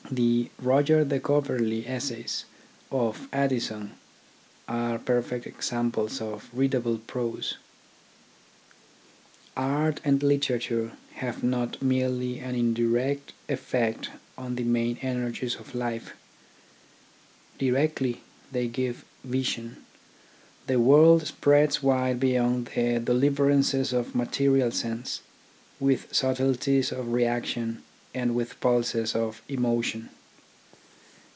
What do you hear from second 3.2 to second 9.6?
Addison are perfect examples of readable prose. 56 THE ORGANISATION OF